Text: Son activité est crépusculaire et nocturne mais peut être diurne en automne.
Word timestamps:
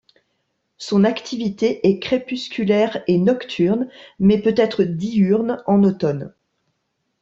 Son 0.79 1.03
activité 1.03 1.87
est 1.87 1.99
crépusculaire 1.99 3.03
et 3.05 3.19
nocturne 3.19 3.87
mais 4.17 4.41
peut 4.41 4.55
être 4.57 4.81
diurne 4.83 5.61
en 5.67 5.83
automne. 5.83 6.33